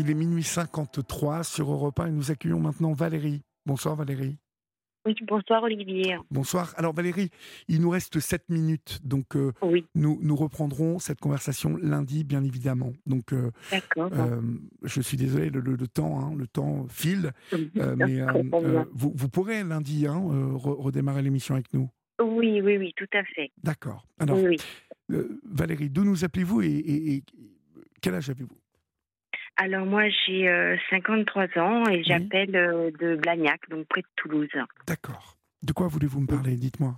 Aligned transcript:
Il 0.00 0.08
est 0.10 0.14
minuit 0.14 0.44
53 0.44 1.42
sur 1.42 1.72
Europe 1.72 1.98
1 1.98 2.06
et 2.06 2.10
nous 2.12 2.30
accueillons 2.30 2.60
maintenant 2.60 2.92
Valérie. 2.92 3.42
Bonsoir 3.66 3.96
Valérie. 3.96 4.38
Oui, 5.04 5.16
bonsoir 5.26 5.64
Olivier. 5.64 6.16
Bonsoir. 6.30 6.72
Alors 6.76 6.94
Valérie, 6.94 7.30
il 7.66 7.80
nous 7.80 7.90
reste 7.90 8.20
7 8.20 8.48
minutes, 8.48 9.00
donc 9.02 9.34
euh, 9.34 9.50
Oui, 9.60 9.84
nous, 9.96 10.20
nous 10.22 10.36
reprendrons 10.36 11.00
cette 11.00 11.18
conversation 11.18 11.76
lundi, 11.76 12.22
bien 12.22 12.44
évidemment. 12.44 12.92
Donc 13.06 13.32
euh, 13.32 13.50
d'accord. 13.72 14.10
euh, 14.12 14.40
je 14.84 15.00
suis 15.00 15.16
désolé, 15.16 15.50
le, 15.50 15.58
le- 15.60 15.74
le 15.74 15.88
temps, 15.88 16.20
hein, 16.20 16.32
le 16.38 16.46
temps 16.46 16.86
file, 16.88 17.32
mais 17.96 18.20
vous, 18.92 19.12
vous 19.16 19.28
pourrez 19.28 19.64
lundi 19.64 20.06
hein, 20.06 20.16
re- 20.20 20.80
redémarrer 20.80 21.22
l'émission 21.22 21.54
avec 21.56 21.74
nous. 21.74 21.90
Oui, 22.22 22.60
oui, 22.60 22.76
oui, 22.76 22.92
tout 22.96 23.08
à 23.14 23.24
fait. 23.24 23.50
D'accord. 23.64 24.06
Alors 24.20 24.38
Oui, 24.40 24.56
Valérie, 25.44 25.90
d'où 25.90 26.04
nous 26.04 26.24
appelez-vous 26.24 26.62
et, 26.62 26.66
et- 26.68 27.14
et 27.14 27.22
quel 28.00 28.14
âge 28.14 28.30
avez-vous? 28.30 28.56
Alors 29.60 29.84
moi, 29.86 30.08
j'ai 30.08 30.48
euh, 30.48 30.76
53 30.90 31.58
ans 31.58 31.84
et 31.88 32.02
j'appelle 32.04 32.54
euh, 32.54 32.90
de 33.00 33.16
Blagnac, 33.16 33.60
donc 33.68 33.86
près 33.88 34.02
de 34.02 34.06
Toulouse. 34.16 34.48
D'accord. 34.86 35.36
De 35.62 35.72
quoi 35.72 35.88
voulez-vous 35.88 36.20
me 36.20 36.26
parler 36.26 36.54
Dites-moi? 36.54 36.94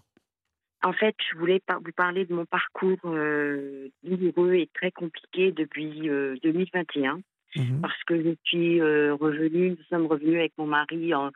En 0.83 0.93
fait, 0.93 1.15
je 1.33 1.39
voulais 1.39 1.61
par- 1.61 1.81
vous 1.83 1.93
parler 1.93 2.25
de 2.27 2.35
mon 2.35 2.45
parcours 2.47 2.99
euh, 3.07 3.89
douloureux 4.03 4.55
et 4.55 4.69
très 4.75 4.91
compliqué 4.91 5.53
depuis 5.53 6.09
euh, 6.09 6.37
2021. 6.43 7.21
Mhm. 7.57 7.81
parce 7.81 8.01
que 8.05 8.15
je 8.23 8.31
suis 8.45 8.81
euh, 8.81 9.13
revenue, 9.15 9.71
nous 9.71 9.85
sommes 9.89 10.07
revenus 10.07 10.37
avec 10.39 10.53
mon 10.57 10.67
mari 10.69 11.13
en 11.15 11.33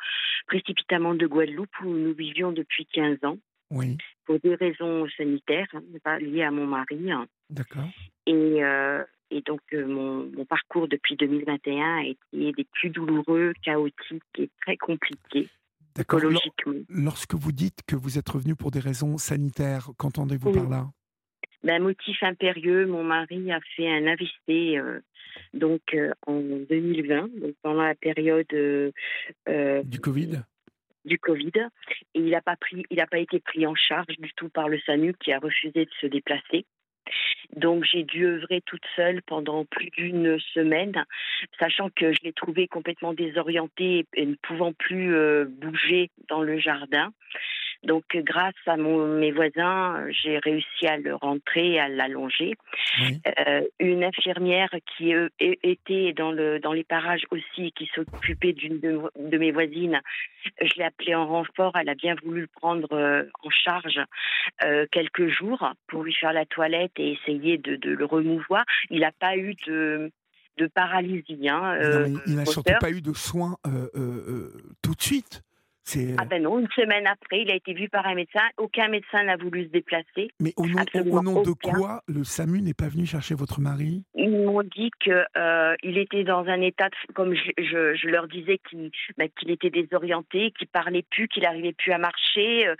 précipitamment 0.46 1.12
de 1.12 1.26
Guadeloupe 1.26 1.74
où 1.84 1.88
nous 1.88 2.14
vivions 2.14 2.52
depuis 2.52 2.86
15 2.86 3.18
ans 3.24 3.36
Oui, 3.72 3.96
pour 4.24 4.38
des 4.38 4.54
raisons 4.54 5.08
sanitaires, 5.16 5.66
hein, 5.72 5.82
pas 6.04 6.20
liées 6.20 6.44
à 6.44 6.52
mon 6.52 6.68
mari. 6.68 7.10
hein. 7.10 7.26
d'accord. 7.50 7.88
Et, 8.28 8.62
euh, 8.62 9.02
et 9.34 9.40
donc, 9.40 9.60
euh, 9.72 9.84
mon, 9.84 10.30
mon 10.30 10.44
parcours 10.44 10.86
depuis 10.86 11.16
2021 11.16 11.98
a 11.98 12.04
été 12.04 12.52
des 12.52 12.64
plus 12.72 12.90
douloureux, 12.90 13.52
chaotiques 13.62 14.22
et 14.38 14.48
très 14.62 14.76
compliqués 14.76 15.48
D'accord. 15.96 16.20
Lorsque 16.88 17.34
vous 17.34 17.52
dites 17.52 17.80
que 17.86 17.94
vous 17.96 18.18
êtes 18.18 18.28
revenu 18.28 18.56
pour 18.56 18.70
des 18.70 18.80
raisons 18.80 19.18
sanitaires, 19.18 19.90
qu'entendez-vous 19.96 20.50
Oui. 20.50 20.56
par 20.56 20.68
là? 20.68 20.86
Ben, 21.62 21.82
motif 21.82 22.22
impérieux, 22.22 22.86
mon 22.86 23.04
mari 23.04 23.50
a 23.50 23.60
fait 23.76 23.88
un 23.88 24.06
AVC 24.06 24.76
euh, 24.76 25.00
donc, 25.52 25.82
euh, 25.94 26.12
en 26.26 26.40
2020, 26.40 27.40
donc 27.40 27.54
pendant 27.62 27.82
la 27.82 27.94
période 27.94 28.46
Du 28.46 30.00
Covid? 30.00 30.42
du 31.04 31.18
Covid. 31.18 31.52
Et 32.14 32.20
il 32.20 32.30
n'a 32.30 32.40
pas, 32.40 32.56
pris, 32.56 32.84
il 32.90 33.00
a 33.00 33.06
pas 33.06 33.18
été 33.18 33.40
pris 33.40 33.66
en 33.66 33.74
charge 33.74 34.16
du 34.18 34.32
tout 34.36 34.48
par 34.48 34.68
le 34.68 34.78
SAMU 34.80 35.14
qui 35.14 35.32
a 35.32 35.38
refusé 35.38 35.84
de 35.84 35.90
se 36.00 36.06
déplacer. 36.06 36.66
Donc 37.56 37.84
j'ai 37.84 38.02
dû 38.02 38.26
œuvrer 38.26 38.60
toute 38.62 38.84
seule 38.96 39.22
pendant 39.22 39.64
plus 39.64 39.90
d'une 39.90 40.38
semaine, 40.54 41.04
sachant 41.58 41.88
que 41.90 42.12
je 42.12 42.18
l'ai 42.22 42.32
trouvé 42.32 42.66
complètement 42.66 43.12
désorienté 43.12 44.06
et 44.14 44.26
ne 44.26 44.34
pouvant 44.34 44.72
plus 44.72 45.14
euh, 45.14 45.44
bouger 45.48 46.10
dans 46.28 46.42
le 46.42 46.58
jardin. 46.58 47.12
Donc 47.84 48.04
grâce 48.14 48.54
à 48.66 48.76
mon, 48.76 49.06
mes 49.06 49.30
voisins, 49.30 50.06
j'ai 50.10 50.38
réussi 50.38 50.86
à 50.86 50.96
le 50.96 51.14
rentrer, 51.14 51.78
à 51.78 51.88
l'allonger. 51.88 52.54
Oui. 53.00 53.20
Euh, 53.46 53.62
une 53.78 54.04
infirmière 54.04 54.70
qui 54.96 55.14
euh, 55.14 55.28
était 55.38 56.12
dans, 56.14 56.32
le, 56.32 56.58
dans 56.60 56.72
les 56.72 56.84
parages 56.84 57.26
aussi, 57.30 57.72
qui 57.72 57.88
s'occupait 57.94 58.54
d'une 58.54 58.80
de, 58.80 59.00
de 59.18 59.38
mes 59.38 59.52
voisines, 59.52 60.00
je 60.60 60.74
l'ai 60.76 60.84
appelée 60.84 61.14
en 61.14 61.26
renfort. 61.26 61.72
Elle 61.76 61.90
a 61.90 61.94
bien 61.94 62.14
voulu 62.24 62.42
le 62.42 62.46
prendre 62.46 62.92
euh, 62.92 63.24
en 63.42 63.50
charge 63.50 64.00
quelques 64.92 65.28
jours 65.28 65.72
pour 65.88 66.02
lui 66.02 66.14
faire 66.14 66.32
la 66.32 66.46
toilette 66.46 66.92
et 66.96 67.12
essayer 67.12 67.58
de, 67.58 67.76
de 67.76 67.90
le 67.90 68.04
remouvoir. 68.04 68.64
Il 68.90 69.00
n'a 69.00 69.12
pas 69.12 69.36
eu 69.36 69.54
de, 69.66 70.10
de 70.56 70.66
paralysie. 70.66 71.48
Hein, 71.48 71.78
Non, 72.08 72.20
il 72.26 72.36
n'a 72.36 72.44
surtout 72.46 72.72
pas 72.80 72.90
eu 72.90 73.02
de 73.02 73.12
soins 73.12 73.56
tout 74.82 74.94
de 74.94 75.02
suite. 75.02 75.42
C'est... 75.86 76.14
Ah 76.18 76.24
ben 76.24 76.42
non, 76.42 76.58
une 76.60 76.68
semaine 76.74 77.06
après, 77.06 77.42
il 77.42 77.50
a 77.50 77.54
été 77.54 77.74
vu 77.74 77.90
par 77.90 78.06
un 78.06 78.14
médecin. 78.14 78.40
Aucun 78.56 78.88
médecin 78.88 79.22
n'a 79.24 79.36
voulu 79.36 79.64
se 79.64 79.68
déplacer. 79.68 80.30
Mais 80.40 80.54
au 80.56 80.66
nom, 80.66 80.80
au- 81.40 81.42
de 81.44 81.52
quoi 81.52 82.02
le 82.08 82.24
SAMU 82.24 82.62
n'est 82.62 82.72
pas 82.72 82.88
venu 82.88 83.04
chercher 83.04 83.34
votre 83.34 83.60
mari? 83.60 84.02
Ils 84.14 84.30
m'ont 84.30 84.62
dit 84.62 84.90
que 85.04 85.24
euh, 85.36 85.74
était 85.82 86.24
dans 86.24 86.44
un 86.46 86.60
état, 86.62 86.88
de, 86.88 87.12
comme 87.12 87.34
je, 87.34 87.50
je, 87.58 87.94
je 87.96 88.08
leur 88.08 88.28
disais, 88.28 88.58
qu'il 88.68 88.90
ben, 89.18 89.28
qu'il 89.38 89.50
était 89.50 89.68
désorienté, 89.70 90.52
qu'il 90.58 90.68
parlait 90.68 91.04
plus, 91.10 91.28
qu'il 91.28 91.44
arrivait 91.44 91.74
plus 91.74 91.92
à 91.92 91.98
marcher. 91.98 92.66
euh, 92.66 92.74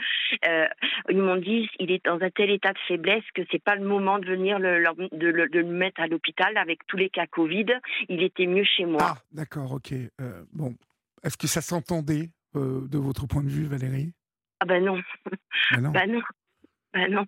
euh, 0.48 0.66
ils 1.10 1.19
m'ont 1.19 1.36
dit 1.36 1.69
il 1.78 1.91
est 1.91 2.04
dans 2.06 2.19
un 2.21 2.31
tel 2.31 2.50
état 2.50 2.72
de 2.72 2.78
faiblesse 2.88 3.25
que 3.34 3.42
c'est 3.50 3.62
pas 3.62 3.76
le 3.76 3.84
moment 3.84 4.19
de 4.19 4.26
venir 4.26 4.59
le, 4.59 4.78
leur- 4.78 4.94
de, 4.97 5.26
le, 5.28 5.48
de 5.48 5.59
le 5.59 5.66
mettre 5.66 6.00
à 6.00 6.06
l'hôpital 6.06 6.56
avec 6.56 6.86
tous 6.86 6.97
les 6.97 7.10
cas 7.10 7.26
Covid. 7.26 7.66
Il 8.09 8.22
était 8.22 8.47
mieux 8.47 8.65
chez 8.65 8.86
moi. 8.86 9.00
Ah, 9.03 9.16
d'accord, 9.32 9.72
ok. 9.72 9.92
Euh, 10.22 10.42
bon, 10.54 10.75
est-ce 11.22 11.36
que 11.36 11.47
ça 11.47 11.60
s'entendait? 11.60 12.31
Euh, 12.56 12.87
de 12.88 12.98
votre 12.98 13.26
point 13.26 13.42
de 13.42 13.48
vue, 13.48 13.65
Valérie 13.66 14.12
Ah 14.60 14.65
ben 14.66 14.84
non, 14.84 15.00
Ben 15.72 15.81
non. 15.82 15.91
ben 15.92 16.12
non, 16.12 16.22
ben 16.92 17.12
non. 17.12 17.26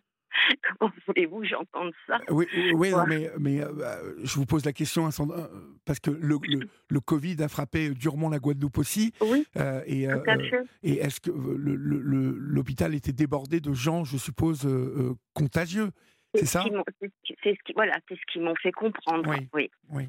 Comment 0.79 0.93
voulez-vous 1.07 1.41
que 1.41 1.47
j'entende 1.47 1.93
ça? 2.07 2.19
Oui, 2.29 2.47
oui, 2.75 2.91
non, 2.91 3.07
mais, 3.07 3.31
mais 3.39 3.63
euh, 3.63 3.73
euh, 3.81 4.15
je 4.23 4.35
vous 4.35 4.45
pose 4.45 4.67
la 4.67 4.73
question 4.75 5.07
hein, 5.07 5.11
euh, 5.31 5.47
parce 5.87 5.99
que 5.99 6.11
le, 6.11 6.37
le, 6.47 6.69
le 6.91 7.01
Covid 7.01 7.43
a 7.43 7.49
frappé 7.49 7.91
durement 7.91 8.29
la 8.29 8.39
Guadeloupe 8.39 8.77
aussi. 8.77 9.13
Oui, 9.23 9.47
euh, 9.57 9.81
et 9.87 10.07
tout 10.07 10.31
à 10.31 10.37
fait. 10.39 10.63
et 10.83 10.99
est-ce 10.99 11.21
que 11.21 11.31
l'hôpital 11.31 12.95
était 12.95 13.13
débordé 13.13 13.61
de 13.61 13.73
gens, 13.73 14.05
je 14.05 14.19
suppose, 14.19 14.69
contagieux? 15.33 15.91
C'est 16.35 16.41
ce 16.45 16.53
ça? 16.53 16.65
c'est 17.01 17.55
ce 17.55 17.63
qui- 17.65 17.73
voilà, 17.75 17.95
c'est 18.09 18.17
ce 18.17 18.21
qu'ils 18.31 18.43
m'ont 18.43 18.55
fait 18.57 18.73
comprendre. 18.73 19.29
Oui. 19.31 19.49
oui. 19.55 19.71
Oui. 19.91 20.09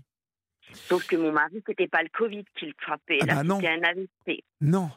Sauf 0.74 1.08
que 1.08 1.16
mon 1.16 1.32
mari, 1.32 1.62
c'était 1.66 1.88
pas 1.88 2.04
le 2.04 2.10
Covid 2.10 2.44
qui 2.56 2.66
le 2.66 2.74
frappait, 2.80 3.20
Ah 3.22 3.44
bah 3.44 3.56
c'était 3.56 3.70
un 3.70 3.84
AVC. 3.84 4.44
Non, 4.62 4.90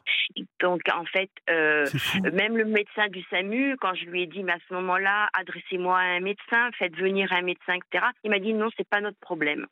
Donc, 0.60 0.81
en 0.92 1.04
fait, 1.04 1.31
euh, 1.48 1.86
même 2.32 2.56
le 2.56 2.64
médecin 2.64 3.08
du 3.08 3.22
SAMU, 3.31 3.76
quand 3.81 3.94
je 3.94 4.04
lui 4.06 4.22
ai 4.22 4.26
dit, 4.26 4.42
mais 4.42 4.53
à 4.53 4.58
ce 4.69 4.75
moment-là, 4.75 5.28
adressez-moi 5.32 5.98
à 5.98 6.03
un 6.03 6.20
médecin, 6.20 6.70
faites 6.78 6.97
venir 6.97 7.32
un 7.32 7.42
médecin, 7.42 7.75
etc., 7.75 8.06
il 8.25 8.31
m'a 8.31 8.38
dit, 8.38 8.53
non, 8.53 8.69
c'est 8.76 8.88
pas 8.88 9.00
notre 9.00 9.19
problème. 9.19 9.66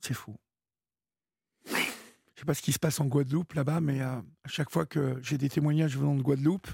C'est 0.00 0.14
fou. 0.14 0.34
Je 1.66 2.40
sais 2.40 2.46
pas 2.46 2.54
ce 2.54 2.62
qui 2.62 2.72
se 2.72 2.78
passe 2.78 3.00
en 3.00 3.06
Guadeloupe 3.06 3.52
là-bas, 3.52 3.80
mais 3.80 4.00
euh, 4.00 4.06
à 4.44 4.48
chaque 4.48 4.70
fois 4.70 4.86
que 4.86 5.18
j'ai 5.22 5.36
des 5.36 5.50
témoignages 5.50 5.96
venant 5.96 6.14
de 6.14 6.22
Guadeloupe, 6.22 6.68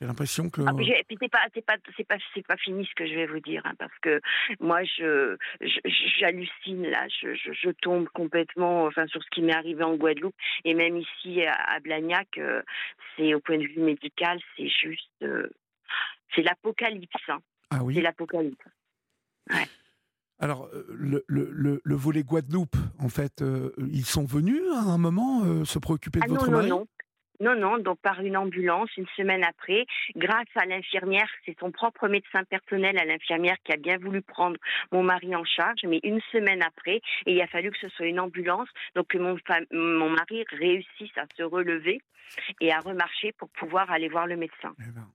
j'ai 0.00 0.06
l'impression 0.06 0.48
que. 0.48 0.62
Ah, 0.66 0.72
puis 0.74 0.92
c'est 1.20 1.28
pas, 1.28 1.40
c'est 1.54 1.64
pas, 1.64 1.76
c'est 1.96 2.06
pas, 2.06 2.16
c'est 2.34 2.46
pas 2.46 2.56
fini 2.56 2.86
ce 2.86 2.94
que 2.94 3.06
je 3.06 3.14
vais 3.14 3.26
vous 3.26 3.40
dire, 3.40 3.62
hein, 3.64 3.74
parce 3.78 3.96
que 4.00 4.20
moi, 4.60 4.84
je, 4.84 5.36
j'hallucine 6.18 6.86
là, 6.86 7.06
je, 7.08 7.34
je, 7.34 7.52
je 7.52 7.70
tombe 7.70 8.08
complètement, 8.10 8.84
enfin, 8.84 9.06
sur 9.08 9.22
ce 9.22 9.28
qui 9.30 9.42
m'est 9.42 9.54
arrivé 9.54 9.82
en 9.82 9.96
Guadeloupe 9.96 10.36
et 10.64 10.74
même 10.74 10.96
ici 10.98 11.42
à, 11.44 11.54
à 11.54 11.80
Blagnac, 11.80 12.28
euh, 12.38 12.62
c'est 13.16 13.34
au 13.34 13.40
point 13.40 13.58
de 13.58 13.66
vue 13.66 13.80
médical, 13.80 14.38
c'est 14.56 14.68
juste, 14.68 15.10
euh, 15.22 15.48
c'est 16.34 16.42
l'apocalypse, 16.42 17.28
hein, 17.28 17.38
ah 17.70 17.78
c'est 17.78 17.82
oui. 17.84 18.00
l'apocalypse. 18.00 18.64
Alors 20.40 20.66
euh, 20.72 20.86
le, 20.90 21.24
le, 21.26 21.48
le, 21.50 21.80
le 21.82 21.94
volet 21.96 22.22
Guadeloupe, 22.22 22.76
en 23.00 23.08
fait, 23.08 23.42
euh, 23.42 23.72
ils 23.90 24.04
sont 24.04 24.24
venus 24.24 24.62
à 24.72 24.82
un 24.92 24.98
moment 24.98 25.42
euh, 25.44 25.64
se 25.64 25.80
préoccuper 25.80 26.20
de 26.20 26.26
Ah 26.26 26.28
votre 26.28 26.46
non, 26.46 26.56
mari? 26.58 26.68
non. 26.68 26.78
Non, 26.80 26.86
non, 27.40 27.78
donc 27.78 28.00
par 28.00 28.20
une 28.20 28.36
ambulance, 28.36 28.90
une 28.96 29.06
semaine 29.16 29.44
après, 29.44 29.86
grâce 30.16 30.48
à 30.56 30.66
l'infirmière, 30.66 31.28
c'est 31.46 31.56
son 31.60 31.70
propre 31.70 32.08
médecin 32.08 32.42
personnel 32.44 32.98
à 32.98 33.04
l'infirmière 33.04 33.56
qui 33.64 33.72
a 33.72 33.76
bien 33.76 33.96
voulu 33.98 34.22
prendre 34.22 34.56
mon 34.90 35.02
mari 35.02 35.34
en 35.36 35.44
charge, 35.44 35.80
mais 35.84 36.00
une 36.02 36.20
semaine 36.32 36.62
après, 36.62 37.00
et 37.26 37.32
il 37.32 37.40
a 37.40 37.46
fallu 37.46 37.70
que 37.70 37.78
ce 37.78 37.88
soit 37.90 38.06
une 38.06 38.20
ambulance, 38.20 38.68
donc 38.94 39.08
que 39.08 39.18
mon, 39.18 40.10
mari 40.10 40.44
réussisse 40.50 41.16
à 41.16 41.26
se 41.36 41.42
relever 41.42 42.00
et 42.60 42.72
à 42.72 42.80
remarcher 42.80 43.32
pour 43.32 43.48
pouvoir 43.50 43.90
aller 43.90 44.08
voir 44.08 44.26
le 44.26 44.36
médecin. 44.36 44.74
Eh 44.80 44.90
ben, 44.92 45.08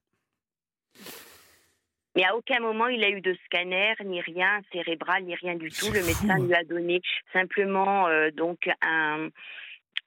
Mais 2.16 2.24
à 2.24 2.36
aucun 2.36 2.60
moment 2.60 2.88
il 2.88 3.04
a 3.04 3.10
eu 3.10 3.20
de 3.20 3.36
scanner, 3.44 3.94
ni 4.04 4.20
rien 4.22 4.62
cérébral, 4.72 5.24
ni 5.24 5.34
rien 5.34 5.56
du 5.56 5.68
tout. 5.68 5.92
Le 5.92 6.00
médecin 6.00 6.36
fou, 6.36 6.42
hein. 6.42 6.46
lui 6.46 6.54
a 6.54 6.64
donné 6.64 7.02
simplement 7.32 8.08
euh, 8.08 8.30
donc 8.30 8.68
un, 8.82 9.28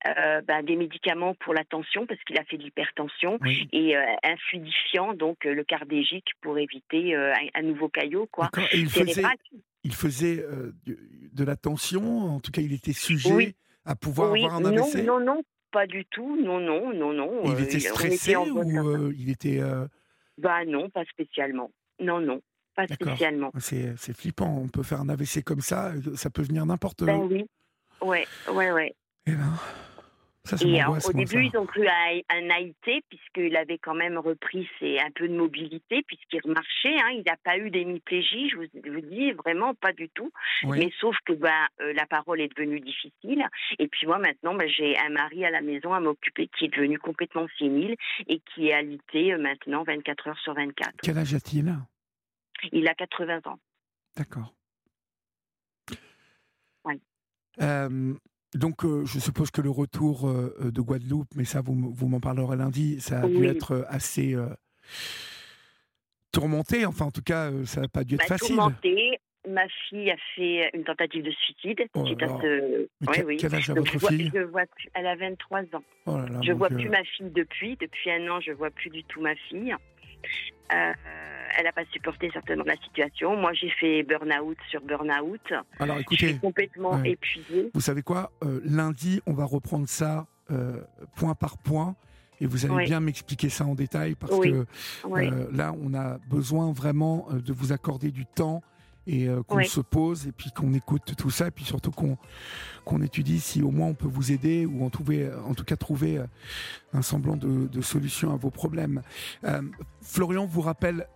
euh, 0.06 0.42
ben, 0.42 0.64
des 0.64 0.76
médicaments 0.76 1.34
pour 1.36 1.54
la 1.54 1.64
tension 1.64 2.06
parce 2.06 2.22
qu'il 2.24 2.38
a 2.38 2.44
fait 2.44 2.58
de 2.58 2.64
l'hypertension 2.64 3.40
oui. 3.42 3.68
et 3.72 3.98
euh, 3.98 4.04
un 4.24 4.38
fluidifiant, 4.38 5.14
donc 5.14 5.46
euh, 5.46 5.54
le 5.54 5.64
cardégique 5.64 6.28
pour 6.42 6.58
éviter 6.58 7.16
euh, 7.16 7.34
un, 7.34 7.60
un 7.60 7.64
nouveau 7.64 7.90
caillot. 7.90 8.28
Quoi. 8.32 8.50
Et 8.72 8.80
il 8.80 8.90
faisait, 8.90 9.24
il 9.84 9.96
faisait 9.96 10.46
de, 10.86 11.44
la 11.44 11.56
tension. 11.56 12.36
En 12.36 12.40
tout 12.40 12.52
cas, 12.52 12.62
il 12.62 12.74
était 12.74 12.94
sujet 12.94 13.34
Oui. 13.34 13.56
à 13.86 13.96
pouvoir 13.96 14.32
oui, 14.32 14.46
avoir 14.46 14.60
un 14.60 14.66
AVC. 14.66 15.04
non, 15.04 15.20
non, 15.20 15.42
pas 15.72 15.88
du 15.88 16.06
tout. 16.06 16.40
Non, 16.44 16.60
non, 16.60 16.94
non, 16.94 17.14
non. 17.14 17.44
Et 17.46 17.58
il 17.58 17.64
était 17.64 17.80
stressé 17.80 18.32
était 18.32 18.38
ou 18.38 19.12
il 19.12 19.30
était. 19.30 19.62
Bah 20.38 20.64
non, 20.66 20.90
pas 20.90 21.06
spécialement. 21.06 21.72
Non, 22.00 22.20
non, 22.20 22.42
pas 22.76 22.86
spécialement. 22.86 23.52
c'est, 23.58 23.96
c'est 23.98 24.16
flippant. 24.16 24.60
On 24.64 24.68
peut 24.68 24.84
faire 24.84 25.02
un 25.02 25.10
AVC 25.10 25.44
comme 25.44 25.62
ça. 25.62 25.94
Ça 26.16 26.30
peut 26.30 26.44
venir 26.44 26.66
n'importe. 26.68 27.04
Ben 27.04 27.18
oui. 27.18 27.48
Ouais, 28.02 28.28
ouais, 28.54 28.72
ouais. 28.72 28.94
Eh 29.26 29.32
ben, 29.32 29.54
et 30.62 30.84
au 30.86 31.14
début, 31.14 31.46
ils 31.46 31.58
ont 31.58 31.66
cru 31.66 31.88
à 31.88 32.10
un 32.30 32.50
AIT, 32.50 33.04
puisqu'il 33.10 33.56
avait 33.56 33.78
quand 33.78 33.94
même 33.94 34.18
repris 34.18 34.68
ses, 34.80 35.00
un 35.00 35.12
peu 35.12 35.28
de 35.28 35.36
mobilité, 35.36 36.04
puisqu'il 36.04 36.42
remarchait. 36.42 36.96
Hein, 36.96 37.12
il 37.14 37.24
n'a 37.26 37.38
pas 37.44 37.58
eu 37.58 37.70
d'hémiplégie, 37.70 38.50
je 38.50 38.58
vous, 38.58 38.66
vous, 38.92 39.02
dis, 39.02 39.32
vraiment 39.34 39.74
pas 39.74 39.94
du 39.94 40.10
tout. 40.10 40.32
Mais 40.64 40.92
sauf 41.00 41.16
que 41.26 41.34
ben, 41.34 41.68
la 41.80 42.06
parole 42.06 42.42
est 42.42 42.56
devenue 42.56 42.80
difficile. 42.80 43.46
Et 43.80 43.88
puis 43.88 44.08
moi, 44.08 44.18
maintenant, 44.20 44.56
ben, 44.56 44.70
j'ai 44.70 44.98
un 44.98 45.10
mari 45.10 45.46
à 45.46 45.52
la 45.52 45.62
maison 45.62 45.94
à 45.94 46.00
m'occuper 46.00 46.50
qui 46.58 46.66
est 46.66 46.76
devenu 46.76 47.00
complètement 47.00 47.48
sénile 47.58 47.96
et 48.28 48.42
qui 48.54 48.68
est 48.68 48.74
alité 48.74 49.36
maintenant 49.38 49.84
24 49.84 50.28
heures 50.28 50.40
sur 50.40 50.54
24. 50.54 50.96
Quel 51.02 51.18
âge 51.18 51.34
a-t-il? 51.34 51.76
Il 52.72 52.88
a 52.88 52.94
80 52.94 53.42
ans. 53.46 53.60
D'accord. 54.16 54.54
Oui. 56.86 57.02
Donc, 58.56 58.86
euh, 58.86 59.06
je 59.06 59.20
suppose 59.20 59.52
que 59.52 59.62
le 59.62 59.70
retour 59.70 60.28
euh, 60.28 60.56
euh, 60.62 60.72
de 60.72 60.82
Guadeloupe, 60.82 61.28
mais 61.36 61.44
ça, 61.44 61.62
vous, 61.62 61.76
vous 61.76 62.08
m'en 62.08 62.20
parlerez 62.20 62.56
lundi, 62.56 63.00
ça 63.02 63.22
a 63.22 63.28
dû 63.28 63.46
être 63.46 63.86
assez 63.90 64.36
tourmenté. 66.32 66.86
Enfin, 66.86 67.06
en 67.06 67.12
tout 67.12 67.22
cas, 67.22 67.52
ça 67.66 67.82
n'a 67.82 67.88
pas 67.88 68.04
dû 68.04 68.16
être 68.16 68.22
bah, 68.22 68.38
facile. 68.38 68.56
Tourmenté. 68.56 69.20
Ma 69.50 69.66
fille 69.88 70.12
a 70.12 70.18
fait 70.36 70.70
une 70.74 70.84
tentative 70.84 71.24
de 71.24 71.32
suicide. 71.32 71.80
Oh 71.94 72.04
quel, 72.04 73.56
âge 73.56 73.70
a 73.70 73.74
votre 73.76 73.98
fille? 74.10 74.30
je 74.34 74.42
vois 74.42 74.64
Elle 74.94 75.08
a 75.08 75.16
23 75.16 75.60
ans. 75.74 75.84
Oh 76.06 76.18
je 76.44 76.52
ne 76.52 76.58
vois 76.58 76.68
plus 76.68 76.90
ma 76.90 77.02
fille 77.06 77.30
depuis. 77.30 77.78
Depuis 77.78 78.12
un 78.12 78.30
an, 78.30 78.42
je 78.42 78.52
ne 78.52 78.56
vois 78.56 78.72
plus 78.72 78.90
du 78.90 79.06
tout 79.06 79.22
ma 79.22 79.36
fille. 79.36 79.74
Euh, 80.74 80.94
elle 81.58 81.64
n'a 81.64 81.72
pas 81.72 81.86
supporté 81.92 82.30
certainement 82.32 82.66
la 82.66 82.76
situation. 82.78 83.36
Moi, 83.36 83.54
j'ai 83.54 83.70
fait 83.70 84.04
burn-out 84.04 84.58
sur 84.70 84.82
burn-out. 84.82 85.54
Alors, 85.80 85.98
écoutez, 85.98 86.28
je 86.28 86.32
suis 86.32 86.40
complètement 86.40 87.04
épuisée. 87.04 87.72
Vous 87.74 87.82
savez 87.82 88.04
quoi 88.04 88.32
euh, 88.44 88.62
Lundi, 88.64 89.22
on 89.26 89.34
va 89.34 89.46
reprendre 89.46 89.88
ça 89.88 90.28
euh, 90.52 90.82
point 91.16 91.36
par 91.36 91.58
point. 91.58 91.96
Et 92.40 92.46
vous 92.46 92.66
allez 92.68 92.86
bien 92.86 93.00
m'expliquer 93.00 93.50
ça 93.50 93.66
en 93.66 93.74
détail 93.74 94.14
parce 94.14 94.40
que 94.40 94.66
là, 95.52 95.74
on 95.82 95.96
a 95.96 96.20
besoin 96.30 96.72
vraiment 96.72 97.28
de 97.32 97.52
vous 97.52 97.72
accorder 97.72 98.12
du 98.12 98.28
temps 98.28 98.62
et 99.08 99.28
euh, 99.28 99.42
qu'on 99.44 99.64
se 99.64 99.80
pose 99.80 100.28
et 100.28 100.32
puis 100.32 100.52
qu'on 100.52 100.74
écoute 100.74 101.14
tout 101.18 101.30
ça 101.30 101.48
et 101.48 101.52
puis 101.52 101.66
surtout 101.66 101.92
qu'on 101.92 102.18
qu'on 102.84 103.02
étudie 103.02 103.40
si 103.40 103.64
au 103.64 103.72
moins 103.72 103.88
on 103.88 103.94
peut 103.94 104.08
vous 104.08 104.32
aider 104.32 104.66
ou 104.66 104.86
en 104.86 104.90
trouver 104.90 105.30
en 105.46 105.54
tout 105.54 105.64
cas 105.64 105.76
trouver 105.78 106.18
euh, 106.18 106.26
un 106.94 107.02
semblant 107.02 107.36
de, 107.36 107.68
de 107.68 107.82
solution 107.82 108.34
à 108.34 108.36
vos 108.36 108.52
problèmes. 108.52 109.02
Euh, 109.46 109.62
Florian 110.02 110.46
vous 110.46 110.62
rappelle 110.62 111.08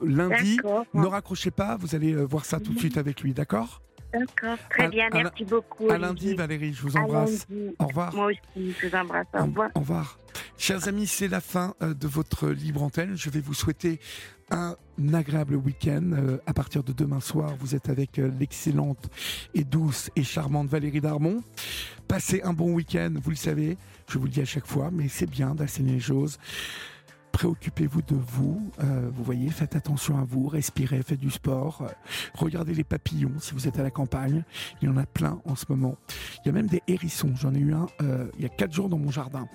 lundi, 0.00 0.58
ne 0.94 1.06
raccrochez 1.06 1.50
pas, 1.50 1.76
vous 1.76 1.94
allez 1.94 2.14
voir 2.14 2.44
ça 2.44 2.60
tout 2.60 2.72
de 2.72 2.78
suite 2.78 2.96
avec 2.96 3.20
lui, 3.20 3.32
d'accord? 3.32 3.82
D'accord, 4.12 4.58
très 4.68 4.88
bien, 4.88 5.08
merci 5.12 5.44
beaucoup. 5.44 5.88
À 5.90 5.98
lundi, 5.98 6.34
Valérie, 6.34 6.74
je 6.74 6.82
vous 6.82 6.96
embrasse. 6.96 7.46
Au 7.78 7.86
revoir. 7.86 8.14
Moi 8.14 8.26
aussi, 8.26 8.74
je 8.80 8.88
vous 8.88 8.94
embrasse. 8.94 9.26
Au 9.34 9.44
revoir. 9.44 9.70
Au 9.74 9.80
revoir. 9.80 10.18
Chers 10.58 10.88
amis, 10.88 11.06
c'est 11.06 11.28
la 11.28 11.40
fin 11.40 11.74
de 11.80 12.08
votre 12.08 12.48
libre 12.48 12.82
antenne. 12.82 13.16
Je 13.16 13.30
vais 13.30 13.40
vous 13.40 13.54
souhaiter 13.54 14.00
un 14.52 14.76
agréable 15.14 15.56
week-end. 15.56 16.12
Euh, 16.12 16.38
à 16.46 16.52
partir 16.52 16.84
de 16.84 16.92
demain 16.92 17.20
soir, 17.20 17.54
vous 17.58 17.74
êtes 17.74 17.88
avec 17.88 18.18
euh, 18.18 18.30
l'excellente 18.38 19.08
et 19.54 19.64
douce 19.64 20.10
et 20.14 20.22
charmante 20.22 20.68
Valérie 20.68 21.00
Darmon. 21.00 21.42
Passez 22.06 22.42
un 22.42 22.52
bon 22.52 22.72
week-end, 22.72 23.14
vous 23.22 23.30
le 23.30 23.36
savez, 23.36 23.78
je 24.08 24.18
vous 24.18 24.26
le 24.26 24.30
dis 24.30 24.42
à 24.42 24.44
chaque 24.44 24.66
fois, 24.66 24.90
mais 24.92 25.08
c'est 25.08 25.28
bien 25.28 25.54
d'assainer 25.54 25.92
les 25.92 26.00
choses 26.00 26.38
préoccupez-vous 27.32 28.02
de 28.02 28.14
vous. 28.14 28.70
Euh, 28.80 29.10
vous 29.12 29.24
voyez, 29.24 29.50
faites 29.50 29.74
attention 29.74 30.18
à 30.18 30.24
vous, 30.24 30.46
respirez, 30.46 31.02
faites 31.02 31.18
du 31.18 31.30
sport. 31.30 31.82
Euh, 31.82 31.88
regardez 32.34 32.74
les 32.74 32.84
papillons 32.84 33.32
si 33.40 33.52
vous 33.54 33.66
êtes 33.66 33.78
à 33.78 33.82
la 33.82 33.90
campagne. 33.90 34.44
Il 34.80 34.88
y 34.88 34.90
en 34.90 34.96
a 34.96 35.06
plein 35.06 35.40
en 35.44 35.56
ce 35.56 35.64
moment. 35.68 35.96
Il 36.44 36.48
y 36.48 36.50
a 36.50 36.52
même 36.52 36.68
des 36.68 36.82
hérissons. 36.86 37.32
J'en 37.34 37.54
ai 37.54 37.58
eu 37.58 37.74
un 37.74 37.86
euh, 38.02 38.28
il 38.36 38.42
y 38.42 38.46
a 38.46 38.48
quatre 38.48 38.72
jours 38.72 38.88
dans 38.88 38.98
mon 38.98 39.10
jardin. 39.10 39.48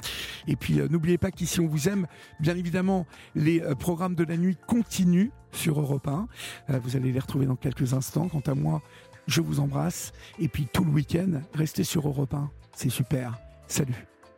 Et 0.47 0.56
puis 0.56 0.79
n'oubliez 0.89 1.18
pas 1.18 1.31
qu'ici 1.31 1.59
on 1.59 1.68
vous 1.68 1.88
aime. 1.88 2.07
Bien 2.39 2.57
évidemment, 2.57 3.06
les 3.35 3.62
programmes 3.80 4.15
de 4.15 4.23
la 4.23 4.38
nuit 4.38 4.57
continuent 4.68 5.30
sur 5.51 5.80
Europe 5.80 6.07
1. 6.07 6.27
vous 6.80 6.95
allez 6.95 7.12
les 7.12 7.19
retrouver 7.19 7.45
dans 7.45 7.56
quelques 7.56 7.94
instants. 7.94 8.27
Quant 8.27 8.44
à 8.45 8.56
moi, 8.56 8.81
je 9.27 9.41
vous 9.41 9.59
embrasse. 9.59 10.12
Et 10.39 10.47
puis 10.47 10.68
tout 10.71 10.83
le 10.83 10.91
week-end, 10.91 11.41
restez 11.53 11.83
sur 11.83 12.07
Europe 12.07 12.33
1. 12.33 12.50
C'est 12.73 12.89
super. 12.89 13.38
Salut. 13.68 14.17